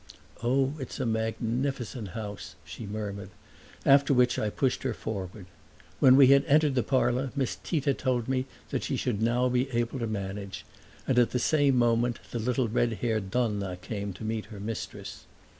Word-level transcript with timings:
"Oh, 0.41 0.73
it's 0.79 0.99
a 0.99 1.05
magnificent 1.05 2.07
house!" 2.17 2.55
she 2.65 2.87
murmured; 2.87 3.29
after 3.85 4.15
which 4.15 4.39
I 4.39 4.49
pushed 4.49 4.81
her 4.81 4.95
forward. 4.95 5.45
When 5.99 6.15
we 6.15 6.25
had 6.25 6.43
entered 6.45 6.73
the 6.73 6.81
parlor 6.81 7.29
Miss 7.35 7.57
Tita 7.57 7.93
told 7.93 8.27
me 8.27 8.47
that 8.71 8.81
she 8.81 8.95
should 8.97 9.21
now 9.21 9.47
be 9.47 9.69
able 9.69 9.99
to 9.99 10.07
manage, 10.07 10.65
and 11.05 11.19
at 11.19 11.29
the 11.29 11.37
same 11.37 11.75
moment 11.77 12.17
the 12.31 12.39
little 12.39 12.67
red 12.67 12.93
haired 12.93 13.29
donna 13.29 13.77
came 13.79 14.11
to 14.13 14.23
meet 14.23 14.45
her 14.45 14.59
mistress. 14.59 15.25